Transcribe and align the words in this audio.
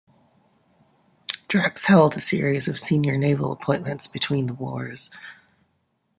Drax 1.47 1.85
held 1.85 2.15
a 2.17 2.21
series 2.21 2.67
of 2.67 2.79
senior 2.79 3.17
naval 3.19 3.51
appointments 3.51 4.07
between 4.07 4.47
the 4.47 4.53
wars. 4.55 5.11